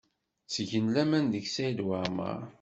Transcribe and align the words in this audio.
Ttgen 0.45 0.87
laman 0.93 1.25
deg 1.33 1.45
Saɛid 1.49 1.79
Waɛmaṛ. 1.87 2.41